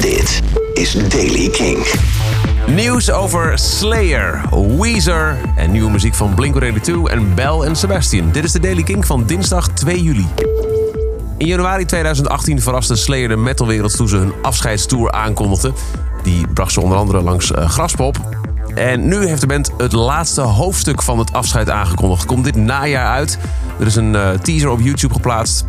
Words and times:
Dit 0.00 0.42
is 0.74 0.92
Daily 1.08 1.48
King. 1.48 1.86
Nieuws 2.66 3.10
over 3.10 3.58
Slayer, 3.58 4.40
Weezer 4.78 5.38
en 5.56 5.70
nieuwe 5.70 5.90
muziek 5.90 6.14
van 6.14 6.34
Blink-182 6.34 6.92
en 7.04 7.34
Bell 7.34 7.60
en 7.60 7.76
Sebastian. 7.76 8.30
Dit 8.32 8.44
is 8.44 8.52
de 8.52 8.60
Daily 8.60 8.82
King 8.82 9.06
van 9.06 9.24
dinsdag 9.26 9.68
2 9.68 10.02
juli. 10.02 10.26
In 11.36 11.46
januari 11.46 11.84
2018 11.84 12.60
verraste 12.60 12.96
Slayer 12.96 13.28
de 13.28 13.36
metalwereld 13.36 13.96
toen 13.96 14.08
ze 14.08 14.16
hun 14.16 14.32
afscheidstour 14.42 15.12
aankondigden. 15.12 15.74
Die 16.22 16.46
bracht 16.54 16.72
ze 16.72 16.80
onder 16.80 16.98
andere 16.98 17.22
langs 17.22 17.50
uh, 17.50 17.68
Graspop. 17.70 18.16
En 18.74 19.08
nu 19.08 19.26
heeft 19.26 19.40
de 19.40 19.46
band 19.46 19.70
het 19.78 19.92
laatste 19.92 20.40
hoofdstuk 20.40 21.02
van 21.02 21.18
het 21.18 21.32
afscheid 21.32 21.70
aangekondigd. 21.70 22.24
Komt 22.24 22.44
dit 22.44 22.56
najaar 22.56 23.06
uit. 23.06 23.38
Er 23.80 23.86
is 23.86 23.96
een 23.96 24.14
uh, 24.14 24.30
teaser 24.30 24.70
op 24.70 24.80
YouTube 24.80 25.14
geplaatst 25.14 25.64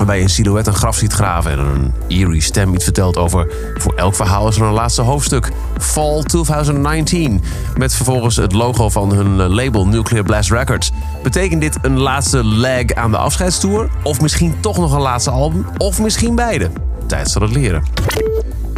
waarbij 0.00 0.18
je 0.18 0.24
een 0.24 0.30
silhouet 0.30 0.66
een 0.66 0.74
graf 0.74 0.96
ziet 0.96 1.12
graven 1.12 1.50
en 1.50 1.58
een 1.58 1.92
eerie 2.08 2.40
stem 2.40 2.74
iets 2.74 2.84
vertelt 2.84 3.16
over 3.16 3.52
voor 3.74 3.94
elk 3.94 4.14
verhaal 4.14 4.48
is 4.48 4.56
er 4.56 4.62
een 4.62 4.72
laatste 4.72 5.02
hoofdstuk. 5.02 5.50
Fall 5.78 6.22
2019. 6.22 7.42
Met 7.76 7.94
vervolgens 7.94 8.36
het 8.36 8.52
logo 8.52 8.88
van 8.88 9.12
hun 9.12 9.40
eh, 9.40 9.48
label 9.48 9.86
Nuclear 9.86 10.24
Blast 10.24 10.50
Records. 10.50 10.90
Betekent 11.22 11.60
dit 11.60 11.78
een 11.82 11.98
laatste 11.98 12.44
leg 12.44 12.94
aan 12.94 13.10
de 13.10 13.16
afscheidstour? 13.16 13.90
Of 14.02 14.20
misschien 14.20 14.60
toch 14.60 14.76
nog 14.76 14.92
een 14.92 15.00
laatste 15.00 15.30
album? 15.30 15.66
Of 15.76 16.00
misschien 16.00 16.34
beide? 16.34 16.70
Tijd 17.06 17.30
zal 17.30 17.42
het 17.42 17.52
leren. 17.52 17.82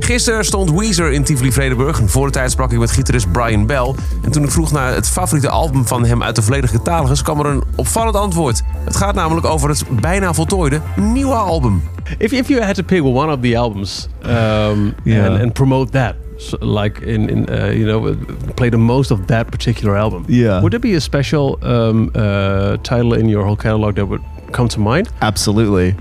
Gisteren 0.03 0.45
stond 0.45 0.71
Weezer 0.71 1.13
in 1.13 1.25
Tivoli-Vredenburg. 1.25 2.01
Voor 2.05 2.27
de 2.27 2.33
tijd 2.33 2.51
sprak 2.51 2.73
ik 2.73 2.79
met 2.79 2.91
gitarist 2.91 3.33
Brian 3.33 3.67
Bell. 3.67 3.95
En 4.23 4.31
toen 4.31 4.43
ik 4.43 4.51
vroeg 4.51 4.73
naar 4.73 4.95
het 4.95 5.09
favoriete 5.09 5.49
album 5.49 5.87
van 5.87 6.05
hem 6.05 6.23
uit 6.23 6.37
de 6.37 6.43
volledige 6.43 6.77
catalogus... 6.77 7.23
kwam 7.23 7.41
er 7.41 7.47
een 7.47 7.63
opvallend 7.77 8.17
antwoord. 8.17 8.63
Het 8.85 8.97
gaat 8.97 9.15
namelijk 9.15 9.47
over 9.47 9.69
het 9.69 9.85
bijna 10.01 10.33
voltooide 10.33 10.81
nieuwe 10.97 11.35
album. 11.35 11.83
If, 12.19 12.33
if 12.33 12.49
you 12.49 12.63
had 12.63 12.75
to 12.75 12.83
pick 12.83 13.03
one 13.03 13.33
of 13.33 13.41
the 13.41 13.59
albums 13.59 14.09
um, 14.27 14.95
yeah. 15.05 15.27
and, 15.27 15.41
and 15.41 15.53
promote 15.53 15.91
that... 15.91 16.15
So, 16.37 16.57
like 16.61 17.07
in, 17.07 17.29
in 17.29 17.49
uh, 17.49 17.73
you 17.73 17.85
know 17.85 18.17
play 18.55 18.71
the 18.71 18.77
most 18.77 19.11
of 19.11 19.19
that 19.27 19.51
particular 19.51 19.97
album. 19.97 20.25
Yeah. 20.27 20.61
Would 20.61 20.73
there 20.73 20.81
be 20.81 20.97
a 20.97 21.01
special 21.01 21.59
um, 21.63 22.11
uh, 22.15 22.77
title 22.83 23.19
in 23.19 23.29
your 23.29 23.45
whole 23.45 23.57
catalog 23.57 23.95
that 23.95 24.07
would 24.07 24.23
come 24.51 24.69
to 24.69 24.81
mind? 24.81 25.09
Absolutely. 25.21 25.95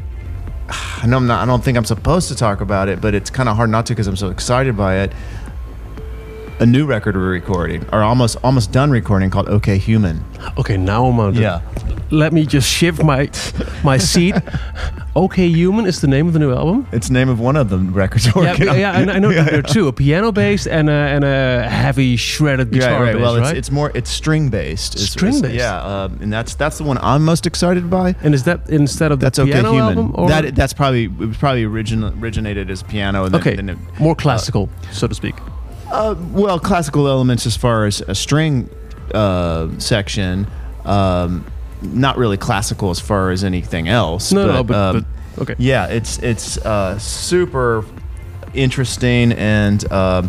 I 1.03 1.07
know 1.07 1.17
I'm 1.17 1.27
not. 1.27 1.41
I 1.41 1.45
don't 1.45 1.63
think 1.63 1.77
I'm 1.77 1.85
supposed 1.85 2.27
to 2.29 2.35
talk 2.35 2.61
about 2.61 2.89
it, 2.89 3.01
but 3.01 3.13
it's 3.13 3.29
kind 3.29 3.49
of 3.49 3.55
hard 3.55 3.69
not 3.69 3.85
to 3.87 3.93
because 3.93 4.07
I'm 4.07 4.15
so 4.15 4.29
excited 4.29 4.77
by 4.77 4.99
it. 4.99 5.13
A 6.59 6.65
new 6.65 6.85
record 6.85 7.15
we're 7.15 7.31
recording, 7.31 7.83
or 7.91 8.03
almost 8.03 8.37
almost 8.43 8.71
done 8.71 8.91
recording, 8.91 9.31
called 9.31 9.49
OK 9.49 9.77
Human. 9.79 10.23
Okay, 10.57 10.77
now 10.77 11.05
I'm 11.05 11.19
on. 11.19 11.33
Yeah. 11.33 11.61
Let 12.11 12.33
me 12.33 12.45
just 12.45 12.69
shift 12.69 13.03
my 13.03 13.29
my 13.83 13.97
seat. 13.97 14.35
OK 15.15 15.45
Human 15.47 15.85
is 15.85 15.99
the 15.99 16.07
name 16.07 16.27
of 16.27 16.33
the 16.33 16.39
new 16.39 16.53
album. 16.53 16.87
It's 16.93 17.07
the 17.07 17.13
name 17.13 17.27
of 17.27 17.39
one 17.39 17.57
of 17.57 17.69
the 17.69 17.77
records. 17.77 18.27
Yeah, 18.33 18.55
yeah, 18.57 18.73
yeah, 18.75 18.91
I 18.91 19.19
know 19.19 19.29
yeah, 19.31 19.43
there 19.43 19.59
are 19.59 19.61
two: 19.61 19.87
a 19.89 19.93
piano 19.93 20.31
based 20.31 20.67
and 20.67 20.89
a, 20.89 20.93
and 20.93 21.25
a 21.25 21.67
heavy 21.67 22.15
shredded 22.15 22.71
guitar. 22.71 22.93
Right, 22.93 22.99
right. 22.99 23.13
Based, 23.13 23.21
well, 23.21 23.37
right? 23.37 23.49
it's, 23.49 23.57
it's 23.57 23.71
more 23.71 23.91
it's 23.93 24.09
string 24.09 24.49
based. 24.49 24.95
It's, 24.95 25.09
String 25.09 25.41
based. 25.41 25.53
Yeah, 25.53 25.81
um, 25.81 26.17
and 26.21 26.31
that's 26.31 26.55
that's 26.55 26.77
the 26.77 26.85
one 26.85 26.97
I'm 26.99 27.25
most 27.25 27.45
excited 27.45 27.89
by. 27.89 28.15
And 28.23 28.33
is 28.33 28.43
that 28.45 28.69
instead 28.69 29.11
of 29.11 29.19
the 29.19 29.25
that's 29.25 29.39
piano 29.39 29.69
OK 29.69 29.77
Human? 29.77 29.97
album? 29.97 30.11
Or? 30.15 30.29
That 30.29 30.55
that's 30.55 30.73
probably 30.73 31.05
it 31.05 31.17
was 31.17 31.37
probably 31.37 31.65
origin, 31.65 32.03
originated 32.03 32.69
as 32.69 32.81
piano. 32.81 33.25
And 33.25 33.33
then, 33.33 33.41
okay, 33.41 33.55
then 33.55 33.69
it, 33.69 33.77
more 33.99 34.15
classical, 34.15 34.69
uh, 34.83 34.91
so 34.91 35.07
to 35.07 35.15
speak. 35.15 35.35
Uh, 35.91 36.15
well, 36.31 36.57
classical 36.57 37.09
elements 37.09 37.45
as 37.45 37.57
far 37.57 37.85
as 37.85 37.99
a 38.01 38.15
string 38.15 38.69
uh, 39.13 39.67
section. 39.77 40.47
Um, 40.85 41.45
not 41.81 42.17
really 42.17 42.37
classical 42.37 42.89
as 42.89 42.99
far 42.99 43.31
as 43.31 43.43
anything 43.43 43.87
else. 43.87 44.31
No, 44.31 44.47
but, 44.47 44.53
no, 44.53 44.63
but, 44.63 44.75
um, 44.75 45.05
but 45.35 45.41
okay. 45.41 45.55
Yeah, 45.57 45.87
it's 45.87 46.19
it's 46.19 46.57
uh, 46.57 46.97
super 46.99 47.85
interesting 48.53 49.31
and 49.33 49.83
uh, 49.91 50.27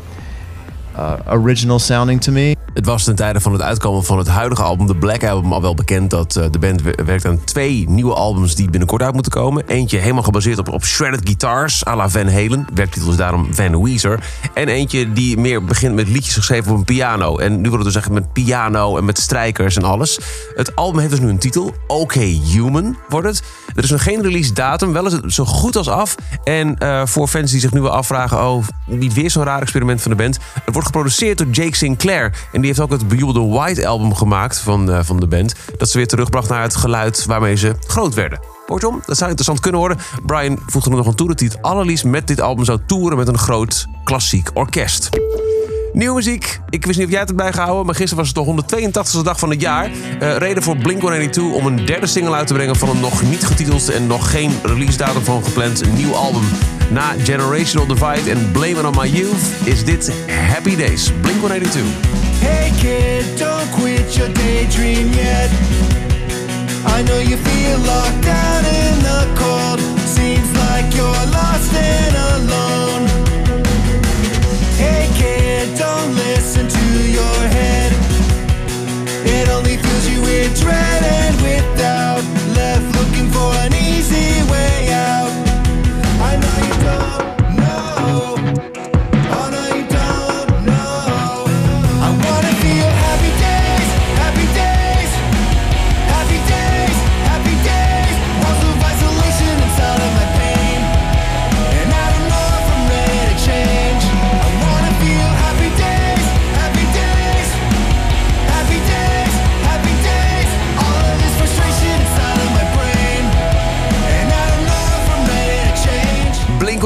uh, 0.99 1.13
original 1.33 1.79
sounding 1.79 2.21
to 2.21 2.33
me. 2.33 2.57
Het 2.75 2.87
was 2.87 3.05
ten 3.05 3.15
tijde 3.15 3.41
van 3.41 3.53
het 3.53 3.63
uitkomen 3.63 4.05
van 4.05 4.19
het 4.19 4.29
huidige 4.29 4.63
album, 4.63 4.87
de 4.87 4.97
Black 4.97 5.25
Album, 5.25 5.53
al 5.53 5.63
wel 5.63 5.75
bekend 5.75 6.11
dat 6.11 6.37
uh, 6.37 6.45
de 6.51 6.59
band 6.59 6.83
werkt 6.83 7.27
aan 7.27 7.45
twee 7.45 7.89
nieuwe 7.89 8.15
albums 8.15 8.55
die 8.55 8.71
binnenkort 8.71 9.03
uit 9.03 9.15
moeten 9.15 9.33
komen. 9.33 9.65
Eentje 9.67 9.99
helemaal 9.99 10.23
gebaseerd 10.23 10.69
op, 10.69 10.85
shredded 10.85 11.21
guitars, 11.25 11.87
à 11.87 11.97
la 11.97 12.09
Van 12.09 12.29
Halen. 12.29 12.67
Werktitel 12.75 13.11
is 13.11 13.17
daarom 13.17 13.55
Van 13.55 13.83
Weezer. 13.83 14.25
En 14.55 14.69
eentje 14.69 15.13
die 15.13 15.37
meer 15.37 15.65
begint 15.65 15.95
met 15.95 16.09
liedjes 16.09 16.35
geschreven 16.35 16.73
op 16.73 16.79
een 16.79 16.85
piano. 16.85 17.39
En 17.39 17.61
nu 17.61 17.69
wordt 17.69 17.85
het 17.85 17.95
dus 17.95 18.03
echt 18.03 18.11
met 18.11 18.33
piano 18.33 18.97
en 18.97 19.05
met 19.05 19.19
strijkers 19.19 19.77
en 19.77 19.85
alles. 19.85 20.19
Het 20.55 20.77
album 20.77 20.99
heeft 20.99 21.11
dus 21.11 21.21
nu 21.21 21.29
een 21.29 21.39
titel, 21.39 21.75
OK 21.87 22.15
Human 22.15 22.97
wordt 23.09 23.27
het. 23.27 23.43
Er 23.75 23.85
is 23.85 23.91
nog 23.91 24.03
geen 24.03 24.23
release 24.23 24.53
datum, 24.53 24.93
wel 24.93 25.07
is 25.07 25.13
het 25.13 25.33
zo 25.33 25.45
goed 25.45 25.77
als 25.77 25.89
af. 25.89 26.15
En 26.45 26.77
uh, 26.79 27.07
voor 27.07 27.29
fans 27.29 27.51
die 27.51 27.61
zich 27.61 27.73
nu 27.73 27.81
wel 27.81 27.91
afvragen, 27.91 28.49
oh, 28.49 28.65
niet 28.87 29.13
weer 29.13 29.31
zo'n 29.31 29.45
raar 29.45 29.61
experiment 29.63 30.03
van 30.03 30.11
de 30.11 30.17
band. 30.17 30.39
Het 30.65 30.75
wordt 30.75 30.82
geproduceerd 30.85 31.39
door 31.39 31.47
Jake 31.47 31.77
Sinclair. 31.77 32.35
En 32.53 32.61
die 32.61 32.67
heeft 32.67 32.81
ook 32.81 32.91
het 32.91 33.09
bejubelde 33.09 33.41
White 33.41 33.87
album 33.87 34.15
gemaakt 34.15 34.59
van, 34.59 34.91
uh, 34.91 34.99
van 35.03 35.21
de 35.21 35.27
band. 35.27 35.55
Dat 35.77 35.91
ze 35.91 35.97
weer 35.97 36.07
terugbracht 36.07 36.49
naar 36.49 36.63
het 36.63 36.77
geluid 36.77 37.25
waarmee 37.27 37.57
ze 37.57 37.75
groot 37.87 38.15
werden. 38.15 38.41
Kortom, 38.67 39.03
dat 39.07 39.17
zou 39.17 39.31
interessant 39.31 39.61
kunnen 39.61 39.81
worden. 39.81 39.99
Brian 40.27 40.59
voegde 40.67 40.91
er 40.91 40.97
nog 40.97 41.07
aan 41.07 41.15
toe 41.15 41.29
dat 41.29 41.41
hij 41.41 41.51
allerliefst 41.61 42.05
met 42.05 42.27
dit 42.27 42.41
album 42.41 42.65
zou 42.65 42.79
toeren 42.87 43.19
met 43.19 43.29
een 43.29 43.39
groot 43.39 43.87
klassiek 44.05 44.51
orkest. 44.55 45.09
Nieuwe 45.93 46.15
muziek. 46.15 46.61
Ik 46.69 46.87
wist 46.87 46.99
niet 46.99 47.07
of 47.07 47.13
jij 47.13 47.21
het 47.21 47.29
hebt 47.29 47.43
bijgehouden, 47.43 47.87
maar 47.87 47.95
gisteren 47.95 48.25
was 48.25 48.33
het 48.35 48.69
de 48.69 49.21
182e 49.21 49.23
dag 49.23 49.39
van 49.39 49.51
het 49.51 49.61
jaar. 49.61 49.91
Uh, 49.91 50.37
reden 50.37 50.63
voor 50.63 50.77
Blink-182 50.77 51.41
om 51.41 51.67
een 51.67 51.87
derde 51.87 52.07
single 52.07 52.35
uit 52.35 52.47
te 52.47 52.55
brengen 52.55 52.77
van 52.77 52.89
een 52.89 53.01
nog 53.01 53.23
niet 53.23 53.45
getiteld 53.45 53.91
en 53.91 54.07
nog 54.07 54.31
geen 54.31 54.53
release 54.63 54.99
datum 54.99 55.23
van 55.23 55.45
gepland 55.45 55.95
nieuw 55.95 56.15
album. 56.15 56.45
Na 56.91 57.15
Generational 57.25 57.87
Divide 57.87 58.31
en 58.31 58.53
Blame 58.53 58.79
It 58.79 58.85
On 58.85 58.95
My 58.95 59.09
Youth 59.09 59.67
is 59.67 59.85
dit 59.85 60.13
Happy 60.27 60.77
Days. 60.77 61.13
Blink-182. 61.21 61.79
Hey 62.41 62.73
kid, 62.81 63.39
don't 63.39 63.71
quit 63.71 64.15
your 64.15 64.33
daydream 64.33 65.13
yet. 65.13 65.51
I 66.87 67.03
know 67.03 67.19
you 67.21 67.37
feel 67.37 67.79
locked 67.79 68.23
down 68.25 68.65
in 68.65 68.99
the 69.03 69.27
cold. 69.35 69.81
Seems 70.07 70.51
like 70.57 70.95
you're 70.95 71.27
lost 71.31 71.73
and 71.75 72.15
alone. 72.35 73.09
Hey 74.77 75.09
kid, 75.19 75.79
don't 75.79 76.15
listen 76.15 76.69
to 76.69 76.87
your 77.11 77.49
head. 77.49 77.93
It 79.25 79.49
only 79.49 79.77
fills 79.77 80.09
you 80.09 80.21
with 80.21 80.61
dread 80.61 81.03
and. 81.03 81.33
Left 82.55 82.85
looking 82.97 83.31
for 83.31 83.53
an 83.65 83.73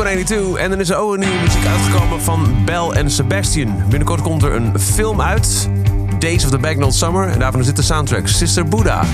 change. 0.05 0.25
Blink-182 0.25 0.61
en 0.61 0.71
dan 0.71 0.81
is 0.81 0.91
er 0.91 0.97
ook 0.97 1.12
een 1.12 1.21
nieuwe 1.21 1.41
muziek 1.43 1.67
uitgekomen 1.67 2.23
van 2.23 2.65
Bell 2.65 2.89
en 2.89 3.11
Sebastian. 3.11 3.83
Binnenkort 3.89 4.23
komt 4.23 4.43
er 4.43 4.55
een 4.55 4.81
film 4.81 5.21
uit, 5.21 5.69
Days 6.19 6.45
of 6.45 6.51
the 6.51 6.59
Bagnall 6.59 6.91
Summer. 6.91 7.29
En 7.29 7.39
daarvan 7.39 7.61
dit 7.62 7.77
de 7.77 7.83
soundtrack, 7.83 8.29
Sister 8.29 8.65
Buddha. 8.65 9.05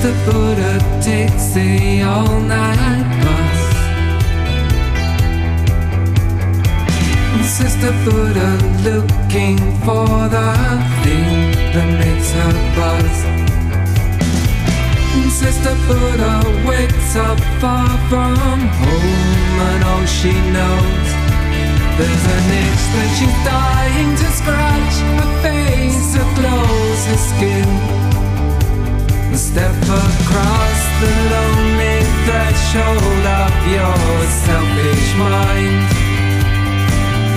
Sister 0.00 0.30
Buddha 0.30 0.78
takes 1.02 1.54
the 1.54 2.02
all 2.02 2.38
night 2.38 3.02
bus. 3.24 3.60
Sister 7.44 7.90
Buddha 8.04 8.50
looking 8.84 9.58
for 9.82 10.06
the 10.30 10.54
thing 11.02 11.50
that 11.74 11.88
makes 11.98 12.30
her 12.30 12.54
bust. 12.78 13.24
sister 15.34 15.74
Buddha 15.88 16.46
wakes 16.64 17.16
up 17.16 17.40
far 17.60 17.90
from 18.08 18.58
home, 18.78 19.58
and 19.66 19.82
all 19.82 20.06
she 20.06 20.30
knows 20.54 21.08
there's 21.98 22.24
an 22.36 22.46
itch 22.62 22.84
that 22.94 23.10
she's 23.18 23.38
dying 23.42 24.14
to 24.14 24.28
scratch. 24.30 24.94
Her 25.18 25.30
face, 25.42 26.14
her 26.14 26.28
clothes, 26.36 27.04
her 27.06 27.16
skin. 27.16 28.07
Step 29.34 29.74
across 29.82 30.80
the 31.00 31.12
lonely 31.32 32.00
threshold 32.24 33.24
of 33.42 33.52
your 33.76 34.26
selfish 34.44 35.08
mind 35.16 35.78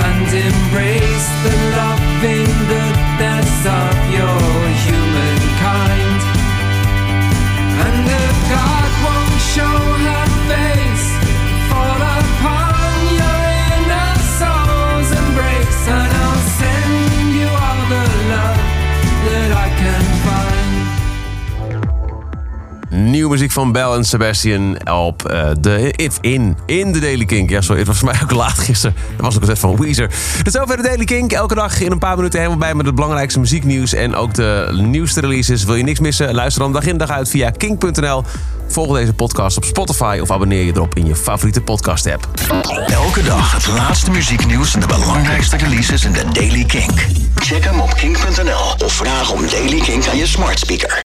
and 0.08 0.28
embrace 0.48 1.30
the 1.44 1.56
loving 1.78 2.52
goodness 2.68 3.66
of 3.66 3.96
your 4.18 4.51
Muziek 23.32 23.52
van 23.52 23.72
Bell 23.72 23.92
en 23.92 24.06
Sebastian 24.06 24.90
op 24.90 25.26
eh, 25.26 25.50
de 25.60 25.92
If 25.96 26.18
In. 26.22 26.58
In 26.66 26.92
de 26.92 27.00
Daily 27.00 27.26
Kink. 27.26 27.50
Ja, 27.50 27.62
sorry, 27.62 27.80
het 27.80 27.88
was 27.88 27.98
voor 27.98 28.08
mij 28.12 28.20
ook 28.24 28.32
laat 28.46 28.60
gisteren. 28.60 28.96
Dat 29.16 29.26
was 29.26 29.36
ook 29.36 29.42
een 29.42 29.48
set 29.48 29.60
van 29.60 29.78
Weezer. 29.78 30.10
Tot 30.44 30.54
zover 30.54 30.78
de 30.78 30.84
Daily 30.84 31.06
Kink. 31.06 31.32
Elke 31.32 31.56
dag 31.56 31.80
in 31.80 31.92
een 31.92 32.00
paar 32.00 32.16
minuten 32.16 32.40
helemaal 32.40 32.60
bij 32.60 32.74
met 32.74 32.86
het 32.86 32.96
belangrijkste 32.96 33.40
muzieknieuws. 33.40 33.94
En 33.94 34.16
ook 34.16 34.34
de 34.34 34.70
nieuwste 34.72 35.20
releases. 35.20 35.64
Wil 35.64 35.76
je 35.76 35.84
niks 35.84 36.00
missen? 36.00 36.34
Luister 36.34 36.62
dan 36.62 36.74
dag 36.74 36.86
in 36.86 36.98
dag 36.98 37.10
uit 37.10 37.30
via 37.30 37.50
kink.nl. 37.50 38.24
Volg 38.68 38.96
deze 38.96 39.14
podcast 39.14 39.58
op 39.58 39.66
Spotify 39.66 40.20
of 40.22 40.32
abonneer 40.32 40.64
je 40.64 40.72
erop 40.76 40.96
in 40.96 41.06
je 41.06 41.16
favoriete 41.16 41.62
podcast 41.62 42.12
app. 42.12 42.28
Elke 42.88 43.24
dag 43.24 43.52
het 43.52 43.68
laatste 43.68 44.12
muzieknieuws 44.12 44.74
en 44.74 44.80
de 44.80 44.88
belangrijkste 44.88 45.58
releases 45.58 46.06
in 46.06 46.12
de 46.12 46.24
Daily 46.34 46.66
Kink. 46.66 47.08
Check 47.36 47.64
hem 47.64 47.80
op 47.80 47.94
kink.nl 47.94 48.86
of 48.86 48.94
vraag 48.94 49.32
om 49.32 49.42
Daily 49.50 49.80
Kink 49.80 50.08
aan 50.08 50.18
je 50.18 50.28
smart 50.28 50.60
speaker. 50.60 51.00